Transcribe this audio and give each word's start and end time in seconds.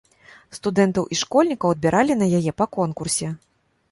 Студэнтаў 0.57 1.03
і 1.15 1.17
школьнікаў 1.21 1.73
адбіралі 1.77 2.13
на 2.21 2.31
яе 2.39 2.51
па 2.61 2.65
конкурсе. 2.79 3.27